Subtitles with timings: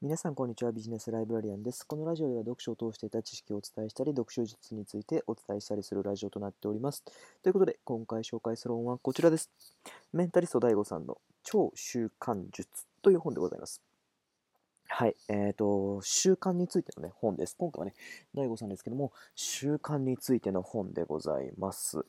[0.00, 0.70] 皆さん、こんにちは。
[0.70, 1.82] ビジネスライブラリアンです。
[1.82, 7.02] このラジオでは読書を通していた知識をお伝えしたり、読書術についてお伝えしたりするラジオとなっております。
[7.42, 9.50] ということで、今回紹介する本はこちらです。
[10.12, 13.82] メンタリスト DAIGO さんの超習慣術という本でございます。
[14.86, 15.16] はい。
[15.26, 17.56] えっ、ー、と、習慣についてのね、本です。
[17.58, 17.94] 今回はね、
[18.36, 22.06] DAIGO さんですけども、習慣についての本でございます。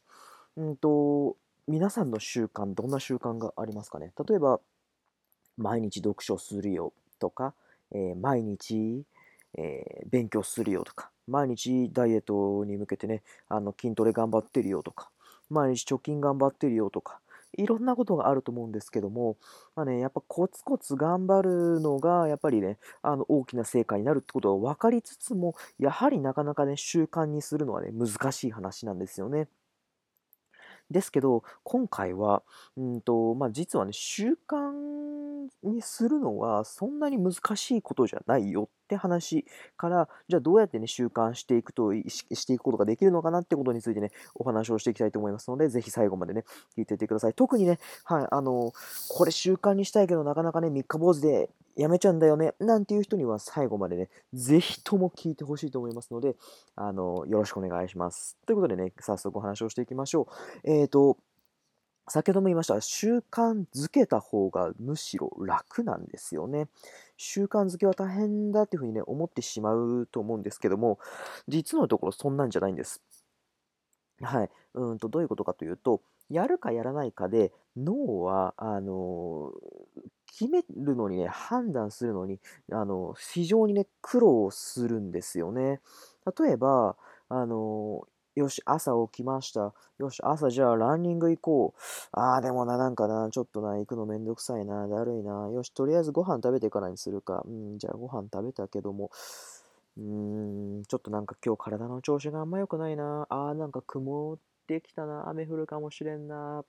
[0.57, 1.37] うんと、
[1.67, 4.13] 皆さんの習慣、どんな習慣がありますかね？
[4.29, 4.59] 例えば、
[5.57, 7.55] 毎日読書するよとか、
[7.93, 9.03] えー、毎日、
[9.57, 15.09] えー、勉強するよとか、毎日ダイエットに向けてね、あの筋トレ頑張ってるよとか、
[15.49, 17.19] 毎日貯金頑張ってるよとか、
[17.57, 19.37] いろんなことがあると思うんですけども、
[19.75, 29.47] まあね、やっぱコツコツ頑張るのが、やっぱりね、あの大きな成果になるってことは分かりつつも、やはりなかなかね、習慣にするのはね、難しい話なんですよね。
[30.91, 32.43] ですけど、今回は、
[32.77, 34.71] うんとまあ、実はね、習慣
[35.63, 39.45] にするのはそんなに難しいことじゃないよって話
[39.77, 46.43] から、じゃあどうやってね、習慣していくと、していくことができるのかなってことについてね、お話をしていきたいと思いますので、ぜひ最後までね、
[46.75, 47.33] 聞いていってください。
[47.35, 48.73] 特にね、はい、あの、
[49.09, 56.35] これ習慣にしたいけど、なかなかね、三日坊主でやめちゃうんだよね、なんていう人には最後までね、ぜひとも聞いてほしいと思いますので、
[56.75, 58.37] あの、よろしくお願いします。
[58.47, 60.27] ということでね、早速お話をしていきましょ
[60.63, 60.71] う。
[60.71, 61.17] えっ、ー、と、
[62.09, 66.67] 先ほども言いました習慣づけた方がむしろ楽なんですよね。
[67.17, 70.99] 習慣づけは大変だっていうふうにね、思ってしまうと思うんですけども、
[71.47, 73.01] 実のところそんなんじゃないんです。
[74.21, 74.49] はい。
[74.73, 79.53] うんと、どういうことかというと、やるかやらないかで、脳は、あの
[80.27, 82.39] 決めるのにね、判断するのに、
[82.71, 85.81] あの、非常にね、苦労するんですよね。
[86.39, 86.97] 例えば、
[87.29, 88.07] あの、
[88.39, 89.73] よし、朝起きました。
[89.97, 91.79] よし、朝じゃあランニング行こう。
[92.13, 95.49] ああ、でもな、なんかな、ちょっとな、行くのめんどくさいな、だるいな。
[95.49, 97.43] よし、とりあえずご飯食べてからにするか。
[97.45, 99.11] うん、じゃあご飯食べたけども、
[99.97, 103.27] うーん、ちょっとなんか今日体の調子があんま良くないな。
[103.29, 104.37] ああ、なんか曇っ
[104.67, 105.27] てきたな。
[105.27, 106.63] 雨降るかもしれんな。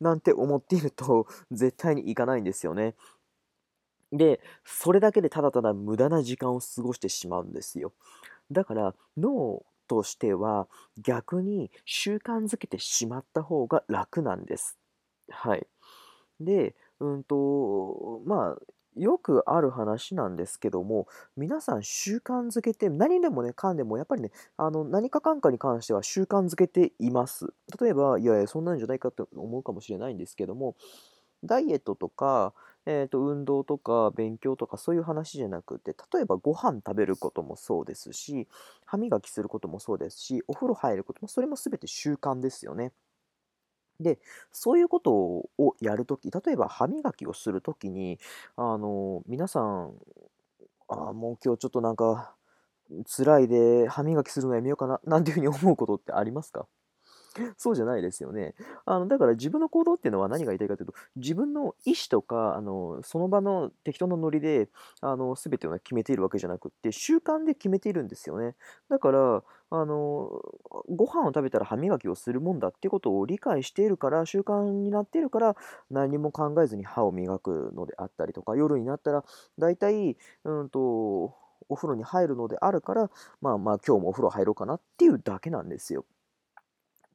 [0.00, 2.96] なんて思っていると、絶対に行かないんですよね。
[4.12, 7.92] で、それだけでただただ無駄な時間を過ごしてしまうんですよ。
[8.50, 14.78] だから脳としては逆に習慣づけてしまった方が楽なんです。
[15.30, 15.66] はい。
[16.40, 18.62] で、うんと、まあ、
[18.98, 27.52] よくある話なんですけども、皆さん習慣づけて、何でもね、かんでも、やっぱりね、あの、何かかんかに関しては習慣づけています。
[27.80, 30.76] 例えば、いやいや、そんなんじゃないかと思うかもしれないんですけども、
[31.44, 32.54] ダイエットとか、
[32.86, 38.48] えーと、運動とか勉強とかそういう話じゃなくて例えばご飯食べることもそうですし
[38.84, 42.92] 歯磨きすることもそうですしお風呂入ることもそれも全て習慣ですよね。
[44.00, 44.18] で
[44.52, 48.18] そういうことをやるとき例えば歯磨きをするときに
[48.56, 49.94] あの皆さん
[50.88, 52.34] あもう今日ちょっとなんか
[53.06, 56.66] 辛いで歯磨きするのやめようかななんていうふうに思うことってありますか？
[57.56, 58.54] そうじゃないですよね。
[58.84, 64.68] あの、だから自分の行動っていうのは何が言いたいかというと、自分の意思とか、あの、その場の適当なノリで、
[65.00, 68.54] あの、全てを、決めているわけじゃなくって、習慣で決めているんですよね。
[68.88, 70.40] だから、あの、
[70.88, 75.56] ご飯を食べたら歯磨きをするもんだってことを理解しているから、習慣になっているから、
[75.90, 79.24] 何も考えずに歯を磨くのであったりとか、夜になったら、
[79.58, 81.34] だいたい、うんと、
[81.68, 83.10] お風呂に入るのであるから、
[83.40, 86.04] まあまあ今日もお風呂入ろうかなっていうだけなんですよ。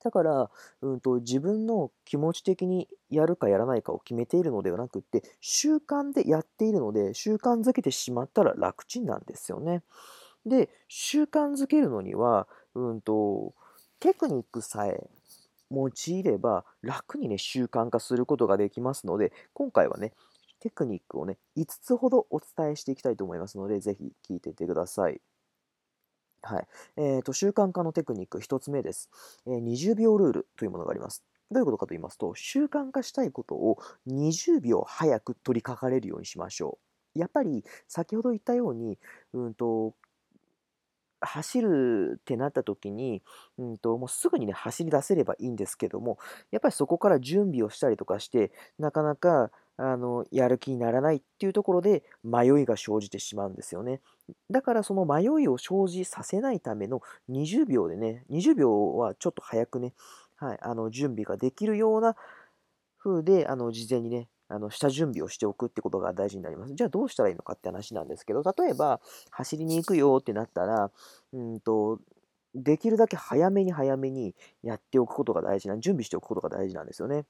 [0.03, 0.51] だから、
[0.81, 9.83] うんと、自分の気持ち的にやるかやらないかを決めているのではなくって、習慣でやっているので、習慣づけてしまったら楽ちんなんですよね。
[10.45, 13.53] で、習慣づけるのには、うんと、
[13.99, 15.09] テクニックさえ
[15.71, 20.13] 用いれば楽にね、習慣化することができますので、今回はね、
[20.59, 25.21] テクニックをね、5つほどお伝えしていきたいと思いますので、ぜひ聞いていってください。
[26.41, 26.67] はい。
[26.97, 29.09] えーと、習慣化のテクニック1つ目です、
[29.45, 31.23] えー、20秒ルールというものがあります。
[31.51, 36.79] どういうことかと言いますと、習慣化したいことを20秒早く取り掛かれるようにしましょ
[37.15, 37.19] う。
[37.19, 38.97] やっぱり先ほど言ったように、
[39.33, 39.93] うんと、
[41.19, 43.21] 走るってなった時に、
[43.57, 46.17] うんと、もうすぐにね、走り出せればいいんですけども、
[46.51, 54.01] やっぱりそこから準備をしたりとかして、なかなかあの、やる気にならないっていうところで迷いが生じてしまうんですよね。
[54.49, 59.93] だからその迷いを生じさせないための20秒でね、20秒はちょっと早くね、
[60.37, 62.15] はい、あの準備ができるような
[62.99, 66.75] 風で、あの事前にね、あの下準備をしておくってことが大事になります。
[66.75, 68.99] じゃあどうしたらいいのかって話なんですけど、例えば
[69.31, 70.91] 走りに行くよってなったら、
[71.33, 71.99] うんと、
[72.53, 77.25] できるだけ早めに早めにやっておくことが大事な、準備しておくことが大事なんですよね。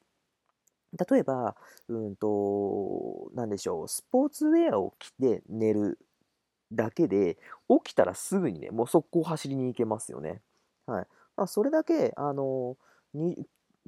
[1.09, 1.55] 例えば、
[1.87, 5.99] うんと、なんでしょう、スポーツウェアを着て寝る
[6.71, 7.37] だけで、
[7.69, 10.41] 起きたらすぐにね、もう速攻走りに行けますよね。
[10.85, 11.07] はい。
[11.37, 12.77] まあ、それだけ、あの、
[13.13, 13.37] に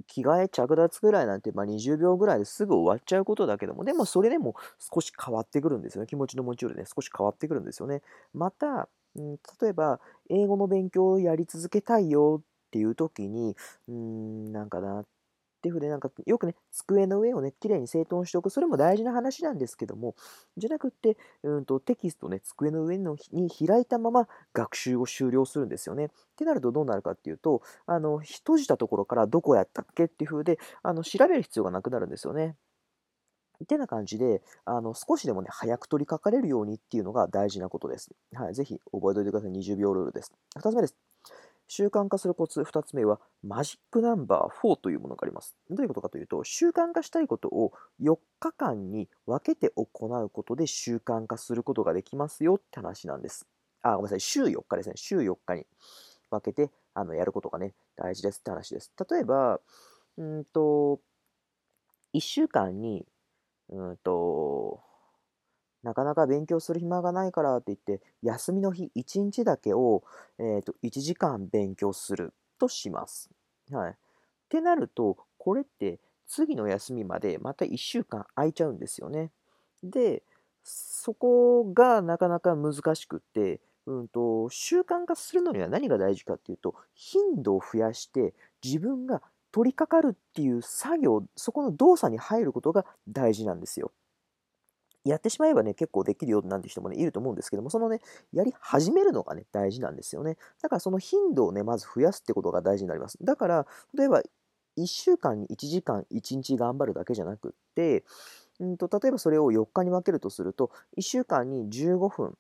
[0.07, 6.07] 着替え着脱ぐらいなんて、まあ、20秒ぐらいですぐ終わっちゃうことだけども、でもそれでも少し変わってくるんですよね。
[6.07, 8.01] 気持ちの持ちようでね、少し変わってくるんですよね。
[8.33, 13.55] また、うん、例えば、英語の勉強をやり続けたいよっていう時に、
[13.87, 15.05] うん、なんかな、
[15.63, 20.13] っていうふうで、なんかよくね、机の上をね、きれいに整頓しておく、それも大事な話なんですけども、
[20.57, 26.07] じゃなくって、うんとテキストね、机の上のに開いたまま学習を終了するんですよね。
[26.07, 32.57] ってなるとどうなるかっていうと、あの、閉じたところからどこやったっけっていうふうで、あの、調べる必要がなくなるんですよね。
[33.63, 38.11] ってな感じで、あの、少しでもね、早く取り掛かれるようにっていうのが大事なことです。
[38.33, 39.51] はい、ぜひ覚えておいてください。
[39.51, 40.33] 20秒ルールです。
[40.57, 40.97] 2つ目です。
[41.67, 45.55] 習慣化するコツ2つ目はマジックナンバー4というものがあります。
[45.69, 53.47] どういうことかというと習慣化したいことを4日間に分けて行うことで習慣化することができますよって話なんです。
[53.81, 54.19] あ、ごめんなさい。
[54.19, 54.93] 週4日ですね。
[54.95, 55.65] 週4日に
[56.29, 58.91] 分けてあのやることがね、大事ですって話です。
[59.09, 59.59] 例えば、
[60.17, 60.99] うんと、
[62.13, 63.05] 1週間に、
[63.69, 64.81] うんと、
[65.83, 70.03] なかなか勉強する暇がないからって言って、休みの日1日だけを、
[70.39, 73.29] えーと、1時間勉強するとします。
[73.71, 73.91] はい。
[73.91, 73.95] っ
[74.49, 79.31] てなると、これって次の休みまでまた1週間空いちゃうんですよね。
[79.83, 80.23] で、
[80.63, 88.33] そこがなかなか難しくって、うんと、習慣化するのには何が大事かっていうと、頻度を増やして
[88.63, 89.21] 自分が
[89.51, 93.91] 取り掛かるっていう作業、そこの動作に入ることが大事なんですよ。
[95.05, 97.99] やってしまえばね、結構できるよなんて人もね、いると思うんですけども、そのね、
[98.31, 100.37] やり始めるのがね、大事なんですよね。
[100.61, 103.17] だからその頻度をね、まず増やすってことが大事になります。
[103.21, 103.67] だから、
[103.97, 104.21] 例えば、
[104.75, 108.03] 1週間に1時間1日頑張るだけじゃなくって、
[108.59, 112.37] うんと、例えばそれを4日に分けるとすると、1週間に15分、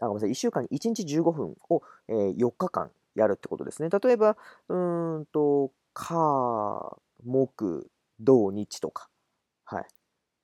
[0.00, 3.88] あ、ごめんなさい、1週間に1日15分を、えー、4日間やるってことですね。
[3.90, 4.36] 例えば、
[4.68, 7.90] うーんと、火、木、
[8.20, 9.08] 土、日とか、
[9.64, 9.86] はい。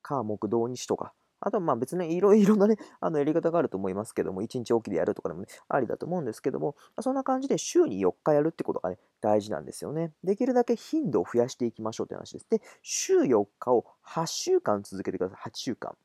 [0.01, 10.13] 火、木、土日とか、あとはまあ別にいろいろなね、あのやり方があると思いますけども、1日おきでやるとかでもね、ありだと思うんですけども、そんな感じで週に4日やるってことがね、大事なんですよね。
[10.23, 12.47] できるだけ頻度を増やしていきましょうって話です。
[12.49, 15.49] で、週4日を8週間続けてください。
[15.49, 15.95] 8週間。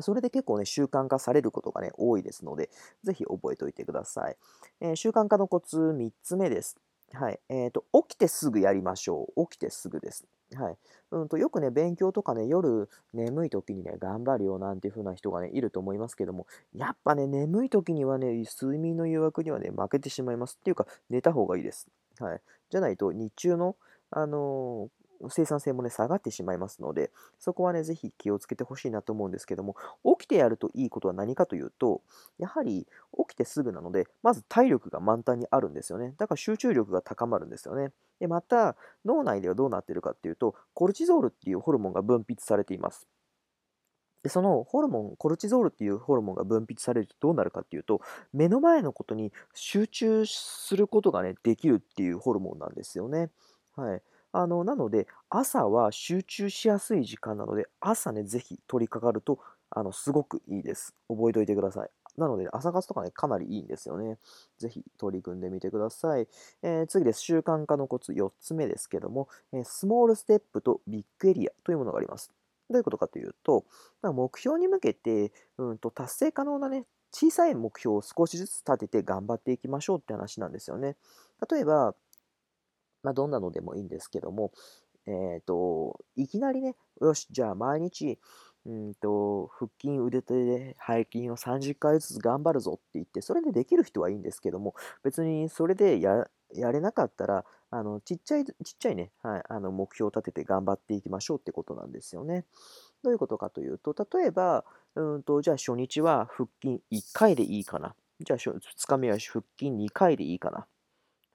[0.00, 2.68] それで結構ね、習慣化されることがね、多いですので、
[3.04, 4.36] ぜひ覚えておいてください。
[4.80, 6.76] えー、習慣化のコツ3つ目です。
[7.14, 7.40] はい。
[7.48, 9.46] えっ、ー、と、起きてすぐやりましょう。
[9.46, 10.26] 起きてすぐです。
[10.54, 10.76] はい。
[11.10, 20.56] うんと、よくね、勉強とかね、夜眠い時にね、頑張るよなんていう風な人がね、いると思いますけども、やっぱね、眠い時にはね、睡眠の誘惑にはね、負けてしまいます。
[20.58, 21.88] っていうか、寝た方がいいです。
[22.18, 22.40] はい。
[22.70, 23.76] じゃないと、日中の、
[24.10, 29.76] あのー生産性もね、下がってしまいますので、そこはね、ぜひ気をつけてほしいなと思うんですけども、
[30.18, 32.02] 起きてやるといいことは何かというと、
[32.38, 32.86] やはり
[33.28, 36.14] 起きてすぐなので、まず体力が満タンにあるんですよね。
[36.18, 37.92] だから集中力が高まるんですよね。
[38.20, 43.06] で、また、脳内ではどうなってるかっていうと、コルチゾールっていうホルモンが分泌されています。
[44.22, 48.00] で、そのホルモン、コルチゾールっていうホルモンが分泌されるとどうなるかっていうと、
[48.32, 53.30] 目の前のことに集中することがね、できるっていうホルモンなんですよね。
[53.76, 54.02] はい。
[54.32, 59.38] あの、なので、朝は集中しやすい時間なので、朝ね、ぜひ取り掛かると、
[59.70, 60.94] あの、すごくいいです。
[61.08, 61.90] 覚えておいてください。
[62.18, 64.18] なので、朝活とかね、かなりいいんですよね。
[64.58, 66.26] ぜひ取り組んでみてください。
[66.62, 67.20] えー、次です。
[67.20, 72.30] 習慣化のコツ4つ目ですけども、えー、スモールステップとビッグエリアというものがあります。
[72.70, 73.64] どういうことかというと、
[74.02, 80.96] まあ、目標に向けて、うんと達成可能なね、小さい目標を少しずつ立てて頑張っていきましょうって話なんですよね。
[81.50, 81.94] 例えば、
[83.02, 84.52] まあ、どんなのでもいいんですけども、
[85.06, 88.18] えっ、ー、と、いきなりね、よし、じゃあ毎日、
[88.66, 102.44] うんと、腹筋、腕手で背筋を30回ずつ頑張るぞって言って、それでできる人はいいんですけども、別にそれでやれなかったら、あの、ちっちゃい、ちっちゃいね、はい、あの、目標を立てて頑張っていきましょうってことなんですよね。
[103.02, 104.64] どういうことかというと、例えば、
[104.94, 107.94] うんと、じゃあ初日は腹筋1回でいいかな。
[108.20, 110.66] じゃあ2日目は腹筋2回でいいかな。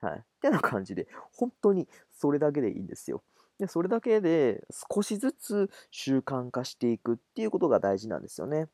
[0.04, 0.18] はい。
[0.18, 3.22] ってな感じで、本当にそれだけでいいんですよ。
[3.58, 8.68] で、それだけで少しずつ習慣化していくっていうことが大事なんですよね。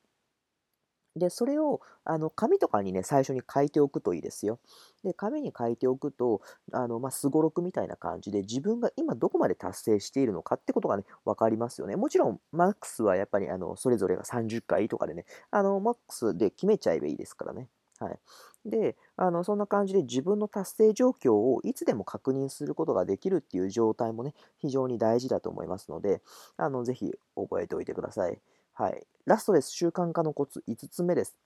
[1.16, 4.60] で、それを、あの、紙とかにね、最初に書いておくといいですよ。
[5.02, 6.40] で、紙に書いておくと、
[6.72, 11.96] あの、まあ、すごろくみたいな感じで、自分が今どこまで達成しているのかってことがね、分かりますよね。
[11.96, 17.68] もちろん、マックスはやっぱり、あの、それぞれが30回とかでね、あの、マックスで決めちゃえばいいですからね。
[17.98, 18.18] はい。
[18.64, 26.22] で、あの、そんな感じで自分の達成状況をいつでも確認することができるっていう状態もね、非常に大事だと思いますので、
[26.56, 28.40] あの、ぜひ覚えておいてください。
[28.72, 29.06] はい。
[29.24, 29.70] ラストです。
[29.70, 31.36] 習慣化のコツ5つ目です。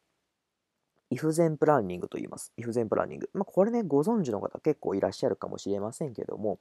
[1.11, 2.53] イフゼンプランニングと言います。
[2.57, 3.31] イフゼンプランニング。
[3.35, 6.59] まあ、これね、ご存知の方結構いらっしゃるかもしれませんけども、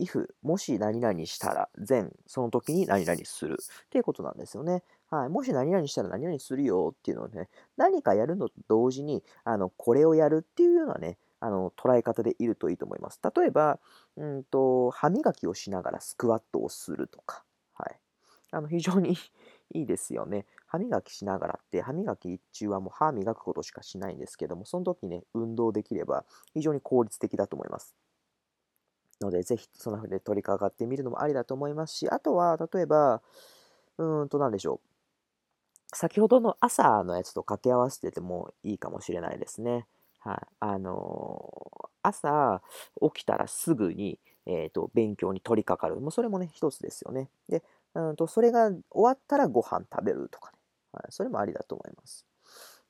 [0.00, 4.82] if もし何々したら、then その時に何々するっていうことなんですよね。
[5.08, 5.28] はい。
[5.28, 13.20] もし何々したら何々するよっていうのをね、何かやるのと同時に、あの、これをやるっていうようなね、あの、捉え方でいるといいと思います。
[13.36, 13.78] 例えば、
[14.16, 17.44] うんと、歯磨きをしながらスクワットをするとか、
[17.74, 18.00] はい。
[18.52, 19.16] あの、非常に
[19.74, 20.46] いいですよね。
[20.66, 27.94] 歯磨きしながらって、歯磨き中はもう歯磨くことしかしないんですけども、その時ね、運動できれば非常に効率的だと思います。
[29.20, 33.22] ので、ぜひそんな風に取り掛かってみるのもありだと思いますし、あとは、例えば、
[33.98, 34.95] うーんと、なんでしょう。
[35.94, 39.86] 先ほどの朝のやつと掛け合わせててもいいかもしれないですね。
[40.20, 40.38] はい。
[40.60, 42.62] あのー、朝
[43.00, 46.00] 起きたらすぐに、えっ、ー、と、勉強に取り掛かる。
[46.00, 47.30] もうそれもね、一つですよね。
[47.48, 47.62] で、
[47.94, 50.58] うんと、それが終わったらご飯食べるとかね。
[50.92, 51.04] はい。
[51.10, 52.26] それもありだと思います。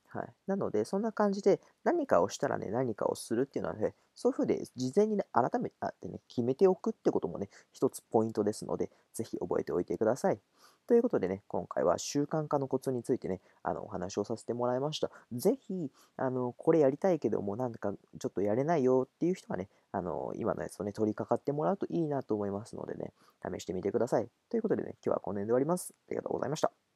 [0.07, 0.27] はい。
[0.47, 5.75] なので、そんな感じで、何かをしたらね、何かをするっていうのはね、そういうふうで、事前にね、改めて
[6.07, 10.39] ね、決めておくってこともね、一つポイントですので、ぜひ覚えておいてください。
[10.87, 15.11] ということでね、今回は習慣化のコツについてね、あの、お話をさせてもらいました。
[15.33, 23.11] ぜひ、あの、これやりたいけども、なんかちょっとやれないよっていう人はね、あの、今のやつをね、取り掛かってもらうといいなと思いますのでね、
[23.43, 24.29] 試してみてください。
[24.49, 25.93] ということでね、今日はこの辺で終わります。
[26.07, 26.86] ありがとうございました。